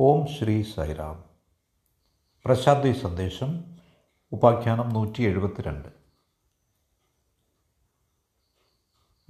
[0.00, 1.24] ഓം ശ്രീ സൈറാം
[2.44, 3.76] പ്രശാന്തി സന്ദേശം
[4.32, 5.88] ഉപാഖ്യാനം നൂറ്റി എഴുപത്തിരണ്ട്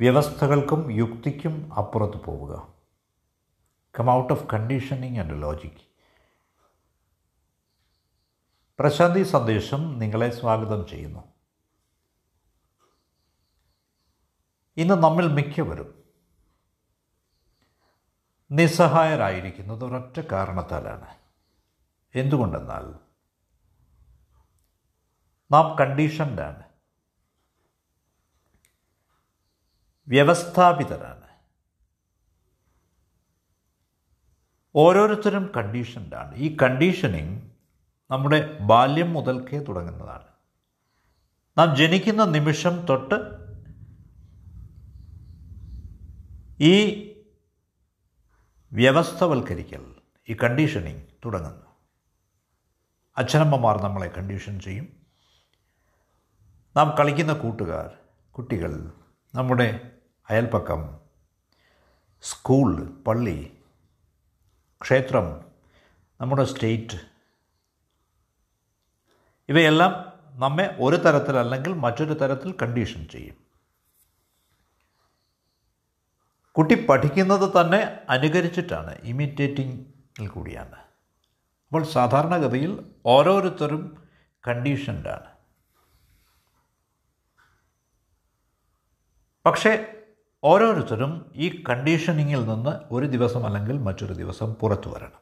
[0.01, 2.75] വ്യവസ്ഥകൾക്കും യുക്തിക്കും അപ്പുറത്ത് പോവുക.
[3.99, 5.81] Come out of conditioning and logic
[8.78, 11.21] പ്രശാന്തി സന്ദേശം നിങ്ങളെ സ്വാഗതം ചെയ്യുന്നു.
[14.76, 15.97] ഇന്ന് നമ്മിൽ മിക്കവരും
[18.51, 21.14] നിസ്സഹായരായിരിക്കുന്നത് ഒരൊറ്റ കാരണത്താലാണ്.
[22.14, 22.95] എന്തുകൊണ്ടെന്നാൽ
[25.52, 26.62] നാം കണ്ടീഷൻഡാണ്.
[30.09, 31.28] വ്യവസ്ഥാപിതരാണ്.
[34.74, 36.34] ഓരോരുത്തരും കണ്ടീഷൻഡാണ്.
[36.37, 37.42] ഈ കണ്ടീഷനിങ്
[38.10, 40.28] നമ്മുടെ ബാല്യം മുതൽക്കേ തുടങ്ങുന്നതാണ്.
[41.59, 43.15] നാം ജനിക്കുന്ന നിമിഷം തൊട്ട്
[46.60, 47.07] ഈ
[48.72, 49.95] വ്യവസ്ഥവൽക്കരിക്കൽ
[50.28, 51.66] ഈ കണ്ടീഷനിങ് തുടങ്ങുന്നു.
[53.16, 54.88] അച്ഛനമ്മമാർ നമ്മളെ കണ്ടീഷൻ ചെയ്യും.
[56.76, 57.98] നാം കളിക്കുന്ന കൂട്ടുകാർ
[58.32, 58.93] കുട്ടികൾ
[59.34, 59.90] നമ്മുടെ
[60.30, 60.98] അയൽപ്പക്കം
[62.23, 63.59] സ്കൂൾ പള്ളി
[64.83, 65.45] ക്ഷേത്രം
[66.21, 66.98] നമ്മുടെ സ്റ്റേറ്റ്
[69.48, 73.48] ഇവയെല്ലാം നമ്മെ ഒരു തരത്തിൽ അല്ലെങ്കിൽ മറ്റൊരു തരത്തിൽ കണ്ടീഷൻ ചെയ്യും.
[76.59, 80.77] കുട്ടി പഠിക്കുന്നത് തന്നെ അനുകരിച്ചിട്ടാണ് ഇമിറ്റേറ്റിങ്ങിൽ കൂടിയാണ്.
[81.67, 84.03] അപ്പോൾ സാധാരണഗതിയിൽ ഓരോരുത്തരും
[84.48, 85.27] കണ്ടീഷൻഡാണ്
[89.47, 89.87] പക്ഷേ
[90.45, 95.20] ഓരോരുത്തരും ഈ കണ്ടീഷനിങ്ങിൽ നിന്ന് ഒരു ദിവസം അല്ലെങ്കിൽ മറ്റൊരു ദിവസം പുറത്തു വരണം.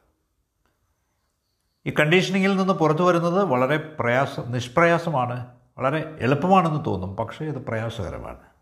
[1.85, 8.56] ഈ കണ്ടീഷനിങ്ങിൽ നിന്ന് പുറത്തു വരുന്നത് വളരെ പ്രയാസം നിഷ്പ്രയാസമാണ് വളരെ എളുപ്പമാണെന്ന് തോന്നും പക്ഷേ ഇത് പ്രയാസകരമാണ്.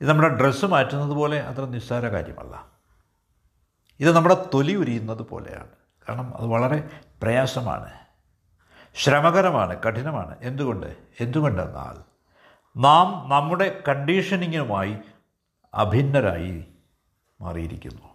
[0.00, 2.70] ഇത് നമ്മുടെ ഡ്രസ്സ് മാറ്റുന്നത് പോലെ അത്ര നിസ്സാര കാര്യമല്ല.
[4.00, 5.68] ഇത് നമ്മുടെ തൊലി ഉരിയുന്നത് പോലെയാണ്.
[6.08, 7.92] കാരണം അത് വളരെ പ്രയാസമാണ്.
[8.94, 10.36] ശ്രമകരമാണ് കഠിനമാണ്.
[10.40, 10.96] എന്തുകൊണ്ട്?
[11.20, 12.04] എന്തുകൊണ്ടെന്നാൽ
[12.76, 14.98] നാം നമ്മുടെ കണ്ടീഷനിങ്ങുമായി
[15.74, 16.64] അഭിന്നരായി
[17.40, 18.08] മാറിയിരിക്കുന്നു.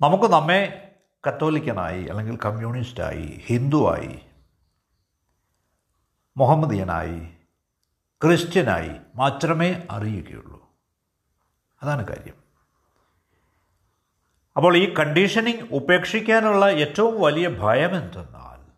[0.00, 0.92] നമുക്ക് നമ്മെ
[1.28, 4.29] കത്തോലിക്കനായി അല്ലെങ്കിൽ കമ്മ്യൂണിസ്റ്റായി ഹിന്ദുവായി
[6.40, 7.36] മുഹമ്മദിയനായി
[8.24, 10.70] ക്രിസ്ത്യനായി മാത്രമേ അറിയുകയുള്ളൂ.
[11.82, 12.34] അതാണ് കാര്യം.
[14.56, 18.70] അപ്പോൾ ഈ കണ്ടീഷനിങ് ഉപേക്ഷിക്കാനുള്ള ഏറ്റവും വലിയ ഭയം എന്തെന്നാൽ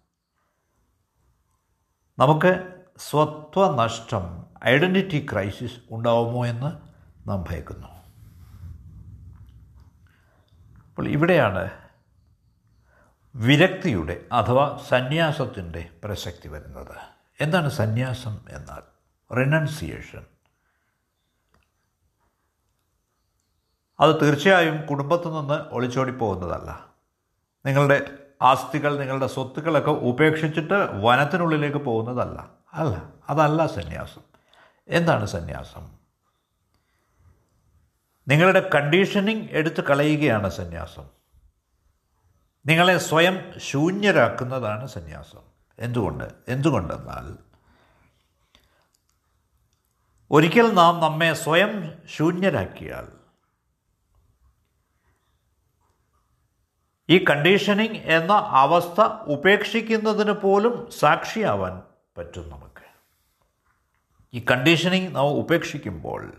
[2.18, 6.76] നമുക്ക് സ്വത്വനഷ്ടം ഐഡന്റിറ്റി ക്രൈസിസ് ഉണ്ടാവുമോ എന്ന്
[7.28, 7.88] നാം ഭയക്കുന്നു.
[10.88, 11.70] അപ്പോൾ ഇവിടെയാണ്
[13.34, 17.21] വിരക്തിയുടെ അഥവാ സന്യാസത്തിന്റെ പ്രസക്തി വരുന്നത്.
[17.42, 18.92] എന്താണ് സന്യാസം എന്നാൽ?
[19.34, 20.26] റിനൗൺസിയേഷൻ
[24.00, 26.86] അത് തീർച്ചയായും കുടുംബത്തു നിന്ന് ഒളിച്ചോടി പോകുന്നതല്ല
[27.66, 32.50] നിങ്ങളുടെ ആസ്തികൾ നിങ്ങളുടെ സ്വത്തുക്കളൊക്കെ ഉപേക്ഷിച്ചിട്ട് വനത്തിനുള്ളിലേക്ക് പോകുന്നതല്ല.
[32.74, 34.22] അല്ല അതല്ല സന്യാസം.
[34.88, 35.98] എന്താണ് സന്യാസം?
[38.28, 41.04] നിങ്ങളുടെ കണ്ടീഷനിങ് എടുത്ത് കളയുകയാണ് സന്യാസം.
[42.66, 45.51] നിങ്ങളെ സ്വയം ശൂന്യരാക്കുന്നതാണ് സന്യാസം.
[45.78, 46.32] എന്തുകൊണ്ട്?
[46.48, 47.38] എന്തുകൊണ്ടെന്നാൽ
[50.30, 53.08] ഒരിക്കൽ നാം നമ്മെ സ്വയം ശൂന്യരാക്കിയാൽ
[57.08, 61.82] ഈ കണ്ടീഷനിങ് എന്ന അവസ്ഥ ഉപേക്ഷിക്കുന്നതിന് പോലും സാക്ഷിയാവാൻ
[62.18, 62.82] പറ്റും നമുക്ക്.
[64.34, 66.32] ഈ കണ്ടീഷനിങ് നാം ഉപേക്ഷിക്കുമ്പോൾ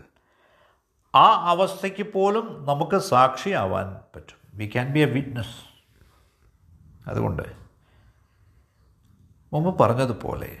[1.14, 4.36] ആ അവസ്ഥയ്ക്ക് പോലും നമുക്ക് സാക്ഷിയാവാൻ പറ്റും.
[4.54, 5.74] We can be a witness
[7.08, 7.63] അതുകൊണ്ട്
[9.54, 10.56] മുമ്പ് പറഞ്ഞതുപോലെ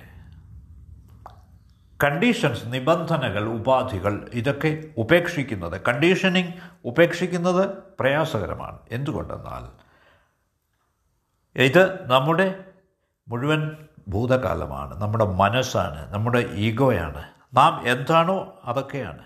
[2.04, 6.52] കണ്ടീഷൻസ് നിബന്ധനകൾ ഉപാധികൾ ഇതൊക്കെ ഉപേക്ഷിക്കുന്നത് കണ്ടീഷനിങ്
[6.84, 7.68] ഉപേക്ഷിക്കുന്നത്
[8.00, 8.78] പ്രയാസകരമാണ്.
[8.90, 9.64] എന്തുകൊണ്ടെന്നാൽ
[11.58, 12.64] ഇത് നമ്മുടെ
[13.28, 13.76] മുഴുവൻ
[14.08, 17.24] ഭൂതകാലമാണ് നമ്മുടെ മനസ്സാണ് നമ്മുടെ ഈഗോയാണ്.
[17.54, 19.24] നാം എന്താണോ അതൊക്കെയാണ്.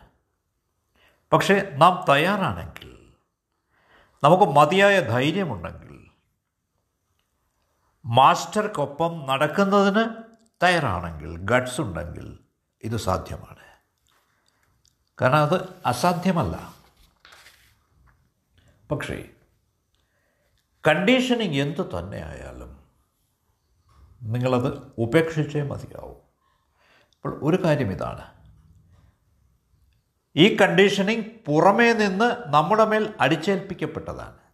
[1.33, 2.99] പക്ഷേ നാം തയ്യാറാണെങ്കിൽ
[4.25, 5.88] നമുക്ക് മതിയായ ധൈര്യമുണ്ടെങ്കിൽ
[8.09, 10.05] മാസ്റ്റർക്കൊപ്പം നടക്കുന്നതിന്
[10.63, 12.39] തയ്യാറാണെങ്കിൽ ഗഡ്സ് ഉണ്ടെങ്കിൽ
[12.83, 13.59] ഇത് സാധ്യമാണ്.
[15.21, 16.75] കാരണം അത് അസാധ്യമല്ല.
[18.91, 19.29] പക്ഷേ
[20.87, 22.81] കണ്ടീഷനിങ് എന്തു തന്നെ ആയാലും
[24.23, 26.17] നിങ്ങളത് ഉപേക്ഷിച്ചേ മതിയാവും.
[27.15, 28.25] അപ്പോൾ ഒരു കാര്യം ഇതാണ്.
[30.37, 34.48] ഈ കണ്ടീഷനിങ് പുറമേ നിന്ന് നമ്മുടെ മേൽ അടിച്ചേൽപ്പിക്കപ്പെട്ടതാണ്.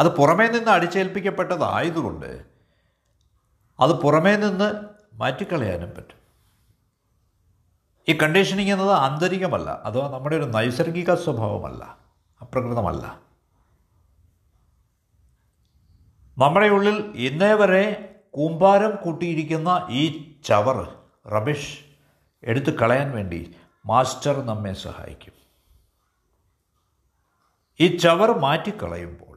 [0.00, 2.44] അത് പുറമേ നിന്ന് അടിച്ചേൽപ്പിക്കപ്പെട്ടതായതുകൊണ്ട്
[3.80, 4.74] അത് പുറമേ നിന്ന്
[5.14, 6.20] മാറ്റിക്കളയാനും പറ്റും.
[8.08, 9.70] ഈ കണ്ടീഷനിങ് എന്നത് ആന്തരികമല്ല.
[9.70, 11.98] അഥവാ നമ്മുടെ ഒരു നൈസർഗിക സ്വഭാവമല്ല.
[12.40, 13.20] അപ്രകൃതമല്ല.
[16.38, 20.94] നമ്മുടെ ഉള്ളിൽ ഇന്നേ വരെ കൂമ്പാരം കൂട്ടിയിരിക്കുന്ന ഈ ചവർ
[21.28, 21.78] റബിഷ്
[22.42, 23.54] എടുത്തു കളയാൻ വേണ്ടി
[23.86, 25.32] മാസ്റ്റർ നമ്മെ സഹായിക്കും.
[27.80, 29.29] ഈ ചവർ മാറ്റിക്കളയുമ്പോൾ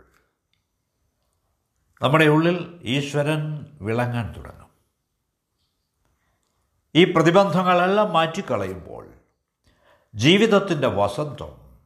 [2.03, 4.69] നമ്മുടെ ഉള്ളിൽ ഈശ്വരൻ വിളങ്ങാൻ തുടങ്ങും.
[6.95, 9.13] ഈ പ്രതിബന്ധങ്ങളെല്ലാം മാറ്റിക്കളയുമ്പോൾ
[10.15, 11.77] ജീവിതത്തിന്റെ വസന്തം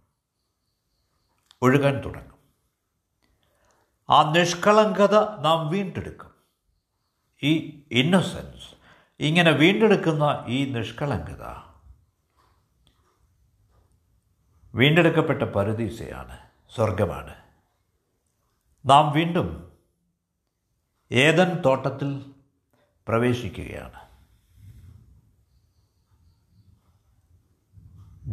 [1.62, 2.38] ഒഴുകാൻ തുടങ്ങും.
[4.10, 6.32] ആ നിഷ്കളങ്കത നാം വീണ്ടെടുക്കും.
[7.44, 8.76] ഈ ഇന്നസെൻസ്
[9.20, 11.74] ഇങ്ങനെ വീണ്ടെടുക്കുന്ന ഈ നിഷ്കളങ്കത
[14.76, 16.38] വീണ്ടെടുക്കപ്പെട്ട പരദീസയാണ്
[16.76, 17.34] സ്വർഗമാണ്
[18.86, 19.67] നാം വീണ്ടും
[21.12, 22.34] ഏതൻ തോട്ടത്തിൽ
[23.08, 24.08] പ്രവേശിക്കുകയാണ്.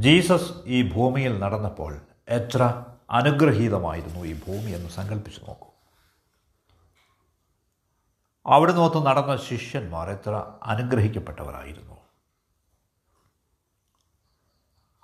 [0.01, 5.67] ജീസസ് ഈ ഭൂമിയിൽ നടന്നപ്പോൾ എത്ര അനുഗ്രഹീതമായിരുന്നു ഈ ഭൂമി എന്ന് സങ്കല്പിച്ച് നോക്കൂ.
[8.47, 11.95] അവിടെ നോത്ത് നടന്ന ശിഷ്യന്മാർ എത്ര അനുഗ്രഹിക്കപ്പെട്ടവരായിരുന്നു.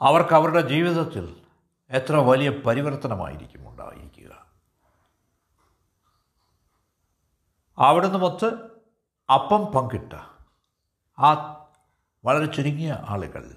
[0.00, 1.37] അവർക്ക് അവരുടെ ജീവിതത്തിൽ
[1.90, 3.69] എത്ര വലിയ പരിവർത്തനമായിരിക്കും
[7.81, 8.55] അവിടുന്ന് മൊത്ത്
[9.32, 10.12] അപ്പം പങ്കിട്ട
[11.19, 11.31] ആ
[12.25, 13.56] വളരെ ചുരുങ്ങിയ ആളുകൾ.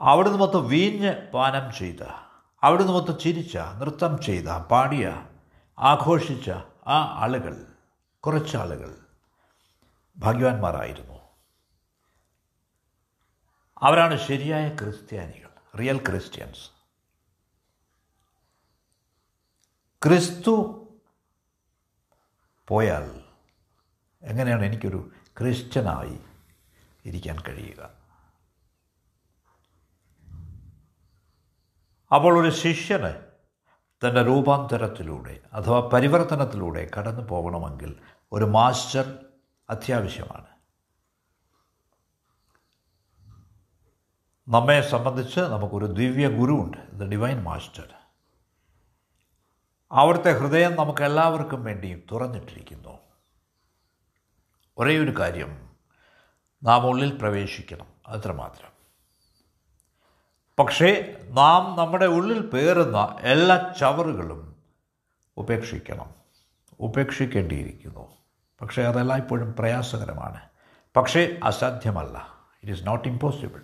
[0.00, 2.02] അവിടുന്ന് മൊത്തം വീഞ്ഞ് പാനം ചെയ്ത
[2.62, 5.26] അവിടുന്ന് മൊത്തം ചിരിച്ച നൃത്തം ചെയ്ത പാടിയ
[5.78, 6.50] ആഘോഷിച്ച
[6.86, 7.74] ആ ആളുകൾ
[8.20, 8.96] കുറച്ചാളുകൾ
[10.18, 11.18] ഭാഗ്യവാന്മാരായിരുന്നു.
[13.82, 16.70] അവരാണ് ശരിയായ ക്രിസ്ത്യാനികൾ റിയൽ ക്രിസ്ത്യൻസ്
[20.02, 20.82] ക്രിസ്തു
[22.68, 23.22] പോയാൽ
[24.22, 26.20] എങ്ങനെയാണ് എനിക്കൊരു ക്രിസ്ത്യനായി
[27.04, 27.90] ഇരിക്കാൻ കഴിയുക?
[32.14, 33.26] അപ്പോൾ ഒരു ശിഷ്യന്
[34.06, 37.96] തന്റെ രൂപാന്തരത്തിലൂടെ അഥവാ പരിവർത്തനത്തിലൂടെ കടന്നു പോകണമെങ്കിൽ
[38.32, 39.24] ഒരു മാസ്റ്റർ
[39.70, 40.46] അത്യാവശ്യമാണ്.
[44.48, 47.95] നമ്മെ സംബന്ധിച്ച് നമുക്കൊരു ദിവ്യ ഗുരുവുണ്ട് ദ ഡിവൈൻ മാസ്റ്റർ.
[49.92, 52.98] അവിടുത്തെ ഹൃദയം നമുക്ക് എല്ലാവർക്കും വേണ്ടിയും തുറന്നിട്ടിരിക്കുന്നു.
[54.78, 55.70] ഒരേ ഒരു കാര്യം
[56.62, 58.70] നാം ഉള്ളിൽ പ്രവേശിക്കണം അത്രമാത്രം.
[60.58, 64.56] പക്ഷേ നാം നമ്മുടെ ഉള്ളിൽ പേറുന്ന എല്ലാ ചവറുകളും
[65.36, 66.14] ഉപേക്ഷിക്കണം
[66.80, 68.16] ഉപേക്ഷിക്കേണ്ടിയിരിക്കുന്നു.
[68.60, 70.40] പക്ഷേ അതെല്ലാം ഇപ്പോഴും പ്രയാസകരമാണ്.
[70.96, 72.34] പക്ഷേ അസാധ്യമല്ല.
[72.62, 73.62] ഇറ്റ് ഈസ് നോട്ട് ഇമ്പോസിബിൾ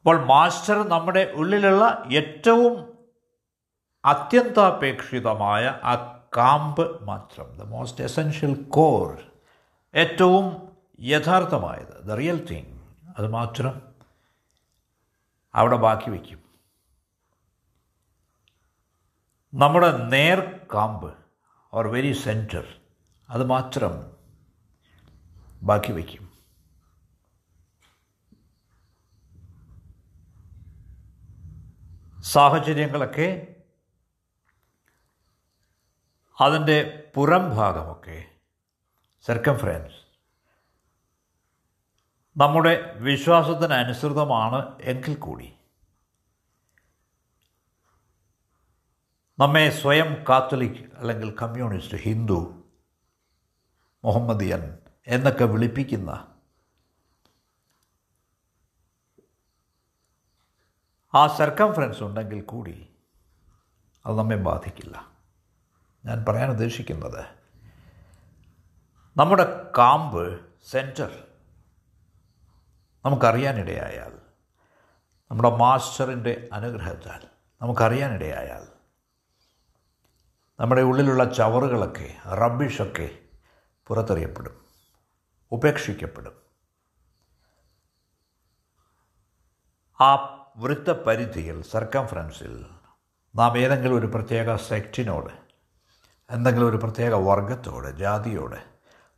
[0.00, 2.74] അപ്പോൾ മാസ്റ്റർ നമ്മുടെ ഉള്ളിലുള്ള ഏറ്റവും
[4.04, 9.22] അത്യന്താപേക്ഷിതമായ ആ കാമ്പ് മാത്രം ദ മോസ്റ്റ് എസെൻഷ്യൽ കോർ
[9.94, 12.78] ഏറ്റവും യഥാർത്ഥമായത് ദ റിയൽ തിങ്
[13.18, 13.82] അത് മാത്രം
[15.54, 16.40] അവിടെ ബാക്കി വയ്ക്കും.
[19.54, 21.14] നമ്മുടെ നേർ കാമ്പ്
[21.74, 22.66] ഓർ വെരി സെന്റർ
[23.30, 23.94] അത് മാത്രം
[25.62, 26.27] ബാക്കി വയ്ക്കും.
[32.32, 33.54] സാഹചര്യങ്ങളൊക്കെ
[36.40, 38.24] അതിന്റെ പുറം ഭാഗമൊക്കെ.
[39.26, 39.94] സർക്കംഫറൻസ്
[42.36, 45.52] നമ്മുടെ വിശ്വാസത്തിനനുസൃതമാണ് എങ്കിൽ കൂടി.
[49.38, 52.64] നമ്മെ സ്വയം കാത്തലിക് അല്ലെങ്കിൽ കമ്മ്യൂണിസ്റ്റ് ഹിന്ദു
[54.04, 56.37] മുഹമ്മദിയൻ എന്നൊക്കെ വിളിപ്പിക്കുന്ന
[61.14, 62.88] ആ സർക്കംഫറൻസ് ഉണ്ടെങ്കിൽ കൂടി
[64.06, 65.12] അത് നമ്മെ ബാധിക്കില്ല.
[66.04, 67.26] ഞാൻ പറയാൻ ഉദ്ദേശിക്കുന്നത്
[69.16, 71.28] നമ്മുടെ കാമ്പ് സെന്റർ
[73.04, 74.18] നമുക്കറിയാനിടയായാൽ
[75.30, 77.26] നമ്മുടെ മാസ്റ്ററിന്റെ അനുഗ്രഹത്താൽ
[77.62, 78.68] നമുക്കറിയാനിടയായാൽ
[80.60, 83.18] നമ്മുടെ ഉള്ളിലുള്ള ചവറുകളൊക്കെ റബ്ബിഷൊക്കെ
[83.86, 84.66] പുറത്തെറിയപ്പെടും
[85.52, 86.42] ഉപേക്ഷിക്കപ്പെടും.
[90.00, 92.66] ആ വൃത്തപരിധിയിൽ സർക്കംഫറൻസിൽ
[93.36, 95.30] നാം ഏതെങ്കിലും ഒരു പ്രത്യേക സെക്റ്റിനോട്
[96.30, 98.56] എന്തെങ്കിലും ഒരു പ്രത്യേക വർഗത്തോട് ജാതിയോട്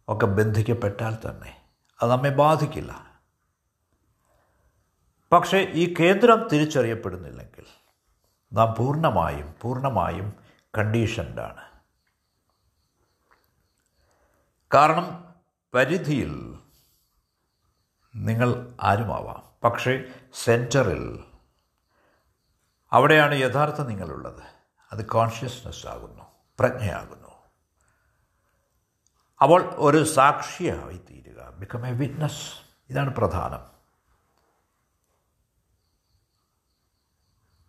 [0.08, 1.62] ഒക്കെ ബന്ധിക്കപ്പെട്ടാൽ തന്നെ
[2.02, 3.20] അത് നമ്മെ ബാധിക്കില്ല.
[5.32, 7.66] പക്ഷേ ഈ കേന്ദ്രം തിരിച്ചറിയപ്പെടുന്നില്ലെങ്കിൽ
[8.52, 10.34] നാം പൂർണമായും പൂർണമായും
[10.78, 11.64] കണ്ടീഷൻഡാണ്
[14.74, 15.34] കാരണം
[15.74, 16.58] പരിധിയിൽ
[18.16, 19.42] നിങ്ങൾ ആരുമാവാം?
[19.64, 20.04] പക്ഷേ
[20.34, 21.24] സെന്ററിൽ
[22.92, 24.42] അവിടെയാണ് യഥാർത്ഥ നിങ്ങളുള്ളത്.
[24.92, 26.24] അത് കോൺഷ്യസ്നെസ് ആകുന്നു
[26.58, 27.28] പ്രജ്ഞയാകുന്നു.
[29.42, 31.50] അപ്പോൾ ഒരു സാക്ഷിയായി തീരുക.
[31.50, 32.52] ബിക്കം എ വിറ്റ്നസ്
[32.90, 33.70] ഇതാണ് പ്രധാനം.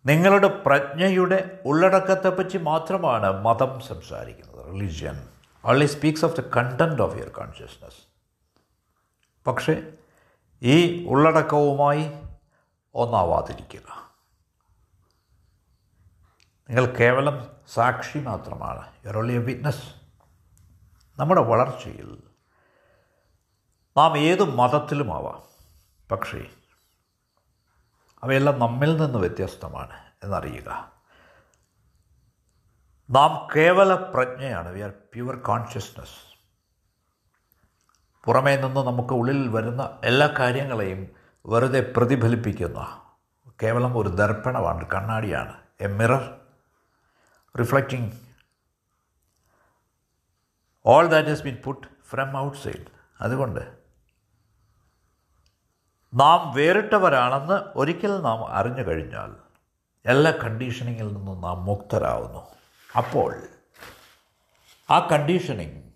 [0.06, 4.66] നിങ്ങളുടെ പ്രജ്ഞയുടെ ഉള്ളടക്കത്തെപ്പറ്റി മാത്രമാണ് മതം സംസാരിക്കുന്നത്.
[4.66, 5.28] Religion
[5.64, 8.12] only speaks of the content of your consciousness
[9.46, 9.92] പക്ഷേ
[10.62, 12.12] ഈ ഉള്ളടക്കവുമായി
[12.94, 14.11] ഒന്നാവാതിരിക്കുക.
[16.70, 18.92] നിങ്ങൾ കേവലം സാക്ഷി മാത്രമാണ്.
[19.06, 19.94] യുവർ എ വിറ്റ്നസ്
[21.20, 22.22] നമ്മുടെ വളർച്ചയിൽ
[23.96, 25.42] നാം ഏത് മതത്തിലുമാവാം.
[26.10, 26.46] പക്ഷേ
[28.22, 30.92] അവയെല്ലാം നമ്മിൽ നിന്ന് വ്യത്യസ്തമാണ് എന്നറിയുക.
[33.10, 34.68] നാം കേവല പ്രജ്ഞയാണ്.
[34.68, 36.32] വി ആർ പ്യുവർ കോൺഷ്യസ്നസ്
[38.24, 41.08] പുറമേ നിന്ന് നമുക്ക് ഉള്ളിൽ വരുന്ന എല്ലാ കാര്യങ്ങളെയും
[41.46, 43.00] വെറുതെ പ്രതിഫലിപ്പിക്കുന്ന
[43.62, 46.41] കേവലം ഒരു ദർപ്പണമാണ് കണ്ണാടിയാണ് a mirror
[50.86, 52.86] all that has been put from outside
[53.20, 53.60] അതുകൊണ്ട്
[56.14, 59.36] നാം വേറിട്ടവരാണെന്ന് ഒരിക്കൽ നാം അറിഞ്ഞു കഴിഞ്ഞാൽ
[60.06, 62.40] എല്ലാ കണ്ടീഷനിങ്ങിൽ നിന്നും നാം മുക്തരാകുന്നു
[62.96, 63.48] അപ്പോൾ
[64.90, 65.92] ആ കണ്ടീഷനിങ്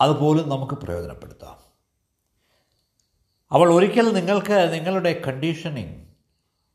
[0.00, 1.58] അതുപോലും നമുക്ക് പ്രയോജനപ്പെടുത്താം.
[3.52, 6.06] അവൾ ഒരിക്കൽ നിങ്ങൾക്ക് നിങ്ങളുടെ കണ്ടീഷനിങ്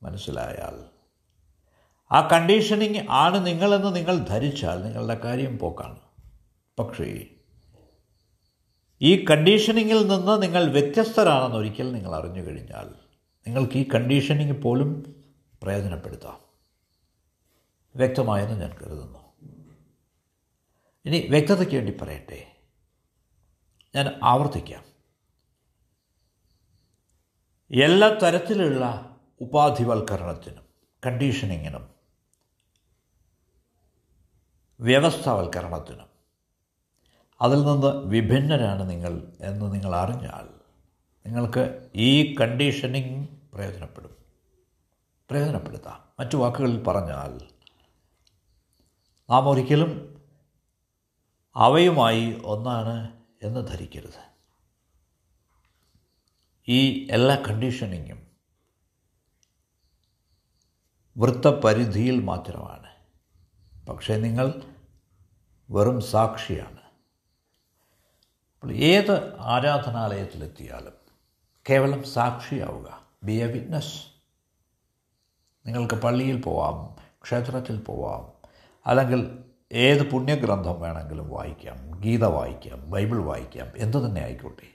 [0.04, 0.90] മനസ്സിലായാൽ
[2.12, 6.00] ആ കണ്ടീഷനിങ് ആണ് നിങ്ങളെന്ന് നിങ്ങൾ ധരിച്ചാൽ നിങ്ങളുടെ കാര്യം പോക്കാണ്.
[6.80, 7.28] പക്ഷേ
[9.02, 12.90] ഈ കണ്ടീഷനിങ്ങിൽ നിന്ന് നിങ്ങൾ വ്യത്യസ്തരാണെന്ന് ഒരിക്കൽ നിങ്ങൾ അറിഞ്ഞു കഴിഞ്ഞാൽ
[13.48, 15.16] നിങ്ങൾക്ക് ഈ കണ്ടീഷനിങ് പോലും
[15.64, 16.40] പ്രയോജനപ്പെടുത്താം.
[17.96, 19.20] വ്യക്തമായെന്ന് ഞാൻ കരുതുന്നു.
[21.06, 22.58] ഇനി വ്യക്തതയ്ക്ക് വേണ്ടി പറയട്ടെ.
[23.96, 24.84] ഞാൻ ആവർത്തിക്കാം.
[27.72, 30.64] എല്ലാ തരത്തിലുള്ള ഉപാധിവൽക്കരണത്തിനും
[31.06, 31.97] കണ്ടീഷനിങ്ങിനും
[34.80, 36.08] വ്യവസ്ഥാവൽക്കരണത്തിനും.
[37.42, 40.58] അതിൽ നിന്ന് വിഭിന്നരാണ് നിങ്ങൾ എന്ന് നിങ്ങൾ അറിഞ്ഞാൽ
[41.26, 44.16] നിങ്ങൾക്ക് ഈ കണ്ടീഷനിങ് പ്രയോജനപ്പെടും.
[45.30, 46.04] പ്രയോജനപ്പെടുത്താം.
[46.20, 47.48] മറ്റു വാക്കുകളിൽ പറഞ്ഞാൽ
[49.30, 50.22] നാം ഒരിക്കലും
[51.56, 54.28] അവയുമായി ഒന്നാണ് എന്ന് ധരിക്കരുത്.
[56.68, 58.28] ഈ എല്ലാ കണ്ടീഷനിങ്ങും
[61.18, 62.97] വൃത്തപരിധിയിൽ മാത്രമാണ്.
[63.88, 64.62] പക്ഷേ നിങ്ങൾ
[65.70, 66.78] വെറും സാക്ഷിയാണ്.
[68.60, 70.94] അപ്പോൾ ഏത് ആരാധനാലയത്തിലെത്തിയാലും
[71.70, 73.02] കേവലം സാക്ഷിയാവുക.
[73.24, 74.06] ബി എ വിറ്റ്നസ്
[75.66, 78.50] നിങ്ങൾക്ക് പള്ളിയിൽ പോവാം ക്ഷേത്രത്തിൽ പോവാം
[78.86, 84.68] അല്ലെങ്കിൽ ഏത് പുണ്യഗ്രന്ഥം വേണമെങ്കിലും വായിക്കാം ഗീത വായിക്കാം ബൈബിൾ വായിക്കാം എന്തു തന്നെ ആയിക്കോട്ടെ.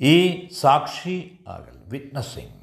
[0.00, 2.60] ഈ സാക്ഷി ആകൽ വിറ്റ്നസ്സിങ്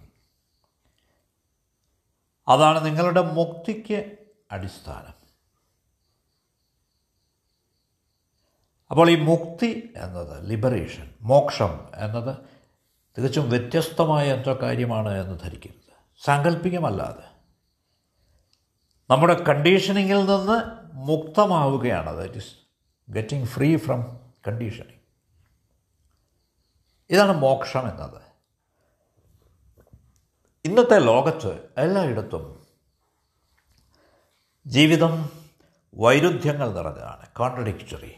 [2.48, 4.18] അതാണ് നിങ്ങളുടെ മുക്തിക്ക്
[4.52, 5.29] അടിസ്ഥാനം.
[8.92, 12.38] അപ്പോൾ ഈ മുക്തി എന്നത് ലിബറേഷൻ മോക്ഷം എന്നത്
[13.18, 15.94] തികച്ചും വ്യത്യസ്തമായ എന്തോ കാര്യമാണ് എന്ന് ധരിക്കരുത്.
[16.26, 17.30] സാങ്കല്പികമല്ലാതെ
[19.10, 20.62] നമ്മുടെ കണ്ടീഷനിങ്ങിൽ നിന്ന്
[20.94, 22.18] മുക്തമാവുകയാണ്.
[22.18, 22.56] That is
[23.10, 25.00] getting free from conditioning
[27.10, 28.22] ഇതാണ് മോക്ഷം എന്നത്.
[30.66, 32.66] ഇന്നത്തെ ലോകത്ത് എല്ലായിടത്തും
[34.68, 35.30] ജീവിതം
[35.96, 37.28] വൈരുദ്ധ്യങ്ങൾ നിറഞ്ഞതാണ്.
[37.28, 38.14] കോൺട്രഡിക്റ്ററി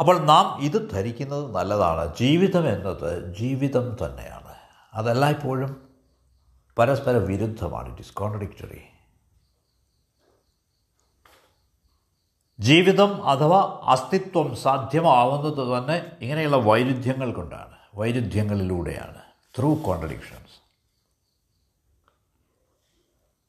[0.00, 2.16] അപ്പോൾ നാം ഇത് ധരിക്കുന്നത് നല്ലതാണ്.
[2.16, 4.54] ജീവിതം എന്നത് ജീവിതം തന്നെയാണ്.
[4.94, 5.88] അതെല്ലായ്പ്പോഴും
[6.78, 7.88] പരസ്പര വിരുദ്ധമാണ്.
[7.88, 8.82] ഇറ്റ് ഇസ് കോൺട്രഡിക്റ്ററി
[12.60, 17.76] ജീവിതം അഥവാ അസ്തിത്വം സാധ്യമാവുന്നത് തന്നെ ഇങ്ങനെയുള്ള വൈരുദ്ധ്യങ്ങൾ കൊണ്ടാണ്.
[17.94, 19.20] വൈരുദ്ധ്യങ്ങളിലൂടെയാണ്.
[19.58, 20.60] ത്രൂ കോൺട്രഡിക്ഷൻസ്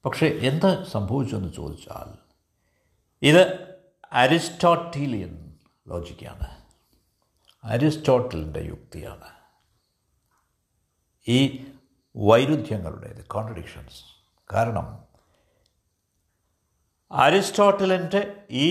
[0.05, 2.17] പക്ഷേ എന്ത് സംഭവിച്ചു എന്ന് ചോദിച്ചാൽ
[3.22, 3.72] ഇത്
[4.12, 5.40] അരിസ്റ്റോട്ടീലിയൻ
[5.91, 6.62] ലോജിക്കാണ്.
[7.63, 9.29] അരിസ്റ്റോട്ടലിന്റെ യുക്തിയാണ്.
[11.27, 11.65] ഈ
[12.17, 14.03] വൈരുദ്ധ്യങ്ങളുടേത് കോൺട്രഡിക്ഷൻസ്
[14.53, 15.03] കാരണം
[17.12, 18.69] അരിസ്റ്റോട്ടലിന്റെ ഈ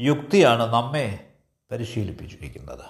[0.00, 1.34] യുക്തിയാണ് നമ്മെ
[1.70, 2.84] പരിശീലിപ്പിച്ചിരിക്കുന്നത്.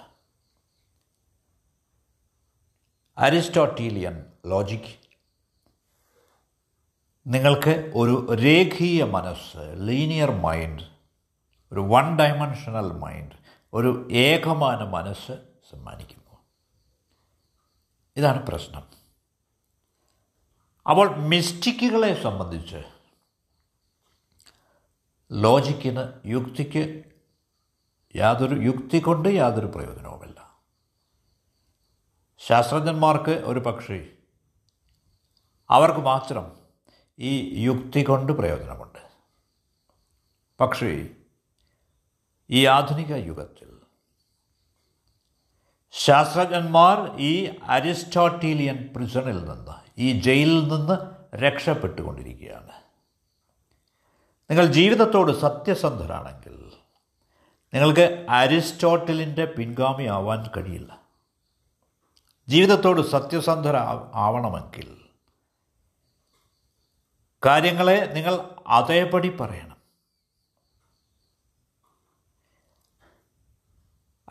[3.17, 5.07] അരിസ്റ്റോട്ടീലിയൻ ലോജിക്
[7.27, 10.96] നിങ്ങൾക്ക് ഒരു രേഖീയ മനസ്സ് ലീനിയർ മൈൻഡ്
[11.73, 13.31] ഒരു വൺ ഡയമെൻഷണൽ മൈൻഡ്
[13.73, 15.31] ഒരു ഏകമാന മനസ്സ്
[15.69, 16.37] സമ്മാനിക്കുന്നു.
[18.17, 18.83] ഇതാണ് പ്രശ്നം.
[20.89, 22.83] അപ്പോൾ മിസ്റ്റിക്കുകളെ സംബന്ധിച്ച്
[25.31, 27.03] ലോജിക്കിന് യുക്തിക്ക്
[28.15, 30.59] യാതൊരു യുക്തി കൊണ്ട് യാതൊരു പ്രയോജനവുമില്ല.
[32.37, 34.07] ശാസ്ത്രജ്ഞന്മാർക്ക് ഒരു പക്ഷേ
[35.69, 36.57] അവർക്ക് മാത്രം
[37.19, 38.99] ഈ യുക്തി കൊണ്ട് പ്രയോജനമുണ്ട്.
[40.59, 41.09] പക്ഷേ
[42.51, 43.67] ഈ ആധുനിക യുഗത്തിൽ.
[45.91, 50.97] ശാസ്ത്രജ്ഞന്മാർ ഈ അരിസ്റ്റോട്ടീലിയൻ പ്രിസണിൽ നിന്ന് ഈ ജയിലിൽ നിന്ന്
[51.35, 52.71] രക്ഷപ്പെട്ടുകൊണ്ടിരിക്കുകയാണ്.
[54.49, 56.71] നിങ്ങൾ ജീവിതത്തോട് സത്യസന്ധരാണെങ്കിൽ
[57.73, 60.99] നിങ്ങൾക്ക് അരിസ്റ്റോട്ടലിന്റെ പിൻഗാമിയാവാൻ കഴിയില്ല.
[62.47, 63.75] ജീവിതത്തോട് സത്യസന്ധര
[64.13, 64.97] ആവണമെങ്കിൽ
[67.45, 69.76] കാര്യങ്ങളെ നിങ്ങൾ അതേപടി പറയണം.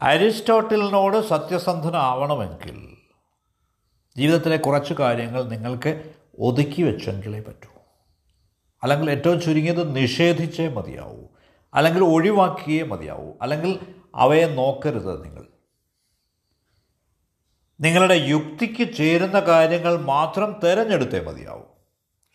[0.02, 2.96] അരിസ്റ്റോട്ടലിനോട് സത്യസന്ധനാവണമെങ്കിൽ
[4.16, 7.68] ജീവിതത്തിലെ കുറച്ച് കാര്യങ്ങൾ നിങ്ങൾക്ക് ഒതുക്കി വെച്ചെങ്കിലേ പറ്റൂ.
[8.82, 11.24] അല്ലെങ്കിൽ ഏറ്റവും ചുരുങ്ങിയത് നിഷേധിച്ചേ മതിയാവൂ.
[11.74, 13.32] അല്ലെങ്കിൽ ഒഴിവാക്കിയേ മതിയാവൂ.
[13.42, 15.46] അല്ലെങ്കിൽ അവയെ നോക്കരുത് നിങ്ങൾ.
[17.80, 21.66] നിങ്ങളുടെ യുക്തിക്ക് ചേരുന്ന കാര്യങ്ങൾ മാത്രം തിരഞ്ഞെടുത്തേ മതിയാവും.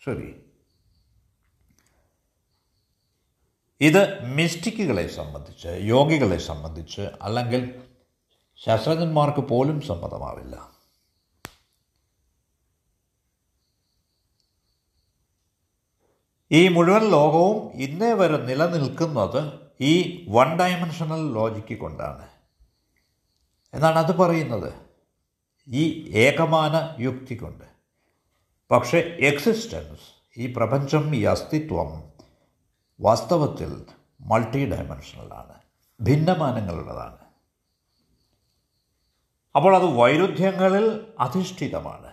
[0.04, 0.41] ശരി.
[3.82, 7.82] ഇത് മിസ്റ്റിക്കുകളെ സംബന്ധിച്ച് യോഗികളെ സംബന്ധിച്ച് അല്ലെങ്കിൽ
[8.56, 10.70] ശാസ്ത്രജ്ഞന്മാർക്ക് പോലും സമ്മതമാവില്ല.
[16.52, 22.28] ഈ മുഴുവൻ ലോകവും ഇന്നേ വരെ നിലനിൽക്കുന്നത് ഈ വൺ ഡയമെൻഷണൽ ലോജിക്ക് കൊണ്ടാണ്.
[23.74, 24.72] എന്നാണ് അത് പറയുന്നത്.
[25.68, 27.64] ഈ ഏകമാന യുക്തി കൊണ്ട്.
[28.70, 32.11] പക്ഷേ എക്സിസ്റ്റൻസ് ഈ പ്രപഞ്ചം ഈ അസ്തിത്വം
[33.02, 33.86] വാസ്തവത്തിൽ
[34.20, 35.54] മൾട്ടി ഡയമെൻഷണലാണ്
[36.00, 37.18] ഭിന്നമാനങ്ങളുള്ളതാണ്.
[39.56, 42.12] അപ്പോൾ അത് വൈരുദ്ധ്യങ്ങളിൽ അധിഷ്ഠിതമാണ്.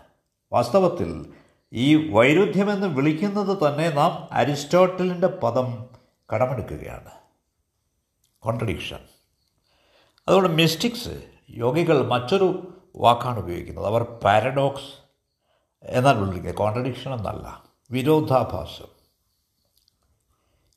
[0.51, 1.33] വാസ്തവത്തിൽ
[1.73, 5.89] ഈ വൈരുദ്ധ്യമെന്ന് വിളിക്കുന്നത് തന്നെ നാം അരിസ്റ്റോട്ടലിന്റെ പദം
[6.33, 7.11] കടമെടുക്കുകയാണ്.
[8.39, 8.99] കോൺട്രഡിക്ഷൻ
[10.27, 13.85] അതുകൊണ്ട് മിസ്റ്റിക്സ് യോഗികൾ മറ്റൊരു വാക്കാണ് ഉപയോഗിക്കുന്നത്.
[13.85, 14.93] അവർ പാരഡോക്സ്
[15.83, 18.98] എന്നാണ് വിളിക്കുന്നത് കോൺട്രഡിക്ഷൻ എന്നല്ല വിരോധാഭാസം.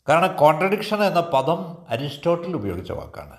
[0.09, 3.39] കാരണം കോൺട്രഡിക്ഷൻ എന്ന പദം അരിസ്റ്റോട്ടിൽ ഉപയോഗിച്ച വാക്കാണ്.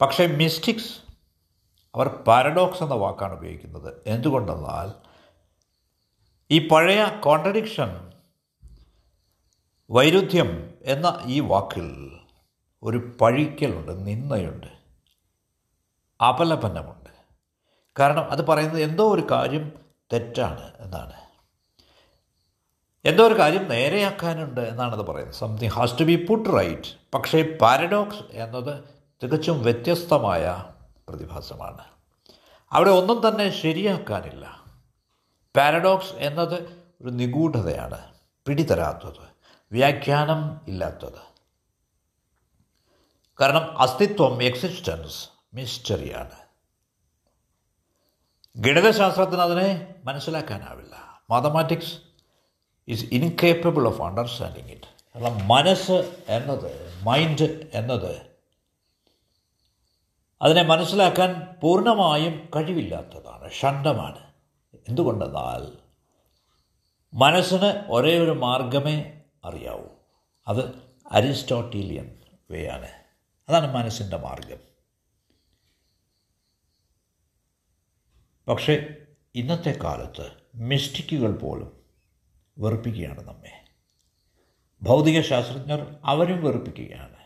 [0.00, 1.00] പക്ഷേ മിസ്റ്റിക്സ്
[1.94, 4.02] അവർ പാരഡോക്സ് എന്ന വാക്കാണ് ഉപയോഗിക്കുന്നത്.
[4.06, 4.92] എന്തുകൊണ്ടെന്നാൽ
[6.50, 8.12] ഈ പഴയ കോൺട്രഡിക്ഷൻ
[9.90, 12.18] വൈരുദ്ധ്യം എന്ന ഈ വാക്കിൽ
[12.82, 14.66] ഒരു പഴിക്കലുണ്ട് നിന്നയുണ്ട്
[16.24, 17.10] അപലപനമുണ്ട്.
[17.98, 19.72] കാരണം അത് പറയുന്നത് എന്തോ ഒരു കാര്യം
[20.12, 21.21] തെറ്റാണ് എന്നാണ്.
[23.04, 25.34] എന്തോ ഒരു കാര്യം നേരെയാക്കാനുണ്ട് എന്നാണ് അത് പറയുന്നത്.
[25.34, 28.84] Something has to be put right പക്ഷേ പാരഡോക്സ് എന്നത്
[29.22, 30.64] തികച്ചും വ്യത്യസ്തമായ
[31.08, 31.84] പ്രതിഭാസമാണ്.
[32.72, 34.64] അവിടെ ഒന്നും തന്നെ ശരിയാക്കാനില്ല.
[35.56, 36.62] പാരഡോക്സ് എന്നത്
[37.02, 38.12] ഒരു നിഗൂഢതയാണ്
[38.46, 39.26] പിടിതരാത്തത്
[39.72, 41.32] വ്യാഖ്യാനം ഇല്ലാത്തത്.
[43.40, 46.36] കാരണം അസ്തിത്വം എക്സിസ്റ്റൻസ് മിസ്റ്ററിയാണ്
[48.56, 51.22] ഗണിതശാസ്ത്രത്തിന് അതിനെ മനസ്സിലാക്കാനാവില്ല.
[51.30, 52.11] Mathematics
[52.88, 58.32] is incapable of understanding it കാരണം മനസ്സ് എന്നത് മൈൻഡ് എന്നത്
[60.42, 64.32] അതിനെ മനസ്സിലാക്കാൻ പൂർണമായും കഴിവില്ലാത്തതാണ് ഷണ്ടമാണ്
[64.88, 65.78] എന്തുകൊണ്ടെന്നാൽ
[67.14, 69.84] മനസ്സിന് ഒരേ ഒരു മാർഗമേ അറിയാവൂ.
[70.48, 70.74] അത്
[71.10, 72.18] അരിസ്റ്റോട്ടീലിയൻ
[72.50, 72.88] വേ ആണ്.
[73.48, 74.58] അതാണ് മനസ്സിന്റെ മാർഗം.
[78.48, 78.88] പക്ഷേ
[79.34, 81.81] ഇന്നത്തെ കാലത്ത് മിസ്റ്റിക്കുകൾ പോലും
[82.58, 83.64] വെറുപ്പിക്കുകയാണ് നമ്മെ.
[84.82, 87.16] ഭൗതിക ശാസ്ത്രജ്ഞർ അവരും വെറുപ്പിക്കുകയാണ്.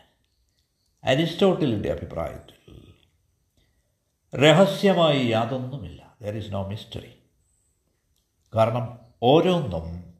[1.03, 2.93] അരിസ്റ്റോട്ടിലിന്റെ അഭിപ്രായത്തിൽ
[4.35, 6.15] രഹസ്യമായി യാതൊന്നുമില്ല.
[6.21, 7.13] ദർ ഈസ് നോ മിസ്റ്ററി
[8.55, 10.13] കാരണം ഓരോന്നും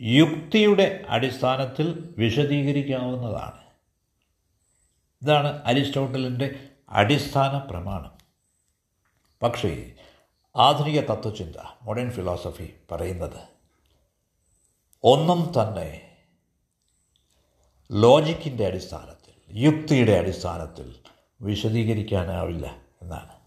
[0.00, 3.60] യുക്തിയുടെ അടിസ്ഥാനത്തിൽ വിശദീകരിക്കാവുന്നതാണ്.
[5.22, 8.18] ഇതാണ് അരിസ്റ്റോട്ടലിന്റെ അടിസ്ഥാന പ്രമാണം.
[9.42, 9.92] പക്ഷേ
[10.56, 13.59] ആധുനിക തത്വചിന്ത മോഡേൺ ഫിലോസഫി പറയുന്നത്
[15.04, 16.16] ഒന്നും തന്നെ
[17.92, 20.94] ലോജിക്കിന്റെ അടിസ്ഥാനത്തിൽ യുക്തിയുടെ അടിസ്ഥാനത്തിൽ
[21.40, 23.40] വിശദീകരിക്കാനാവില്ല എന്നാണ്.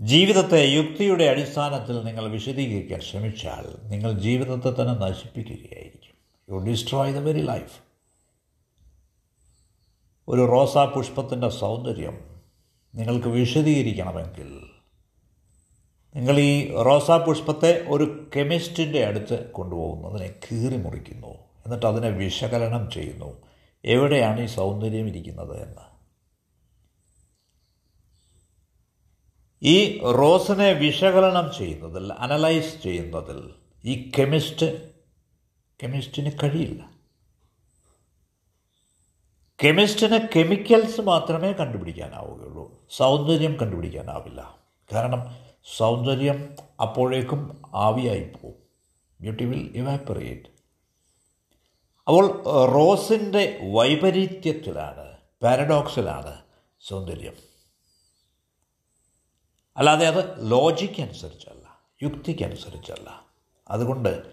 [0.00, 6.14] ജീവിതത്തെ യുക്തിയുടെ അടിസ്ഥാനത്തിൽ നിങ്ങൾ വിശദീകരിക്കാൻ ശ്രമിച്ചാൽ നിങ്ങൾ ജീവിതത്തെ തന്നെ നശിപ്പിക്കുകയായിരിക്കും.
[6.50, 7.78] You destroy the very life
[10.28, 12.42] ഒരു റോസാ പുഷ്പത്തിന്റെ സൗന്ദര്യം
[12.94, 14.75] നിങ്ങൾക്ക് വിശദീകരിക്കണമെങ്കിൽ
[16.16, 23.36] നിങ്ങൾ ഈ റോസാ പുഷ്പത്തെ ഒരു കെമിസ്റ്റിന്റെ അടുത്ത് കൊണ്ടുപോകുന്നു അതിനെ കീറി മുറിക്കുന്നു എന്നിട്ട് അതിനെ വിശകലനം ചെയ്യുന്നു.
[23.84, 25.96] എവിടെയാണ് ഈ സൗന്ദര്യം ഇരിക്കുന്നത് എന്ന്?
[29.62, 34.90] ഈ റോസിനെ വിശകലനം ചെയ്യുന്നതിൽ അനലൈസ് ചെയ്യുന്നതിൽ ഈ കെമിസ്റ്റ്
[35.82, 36.90] കെമിസ്റ്റിന് കഴിയില്ല.
[39.64, 42.86] കെമിസ്റ്റിന് കെമിക്കൽസ് മാത്രമേ കണ്ടുപിടിക്കാനാവുകയുള്ളൂ.
[42.90, 44.58] സൗന്ദര്യം കണ്ടുപിടിക്കാനാവില്ല.
[44.94, 48.54] കാരണം സൗന്ദര്യം അപ്പോഴേക്കും ആവിയായിപ്പോവും
[49.20, 50.56] ബ്യൂട്ടി വിൽ ഇവാപ്പറേറ്റ്
[52.08, 56.42] അപ്പോൾ റോസിന്റെ വൈപരീത്യത്തിലാണ് പാരഡോക്സിലാണ്
[56.80, 57.32] സൗന്ദര്യം.
[59.76, 63.24] അല്ലാതെ അത് ലോജിക്ക് അനുസരിച്ചല്ല യുക്തിക്കനുസരിച്ചല്ല.
[63.68, 64.32] അതുകൊണ്ട്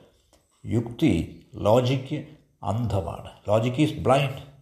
[0.65, 3.37] യുക്തി ലോജിക്ക് അന്ധമാണ്.
[3.49, 4.52] Logic is blind.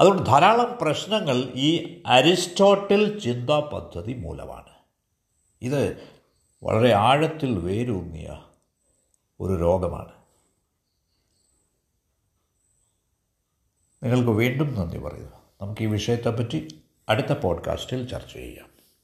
[0.00, 4.68] അതുകൊണ്ട് ധാരാളം പ്രശ്നങ്ങൾ ഈ അരിസ്റ്റോട്ടിൽ ചിന്താ പദ്ധതി മൂലമാണ്.
[5.62, 6.08] ഇത്
[6.62, 8.42] വളരെ ആഴത്തിൽ വേരൂന്നിയ
[9.40, 10.12] ഒരു രോഗമാണ്.
[14.02, 15.36] നിങ്ങൾക്ക് വീണ്ടും നന്ദി പറയുന്നു.
[15.60, 18.69] നമുക്ക് ഈ വിഷയത്തെപ്പറ്റി അടുത്ത പോഡ്കാസ്റ്റിൽ ചർച്ച ചെയ്യാം.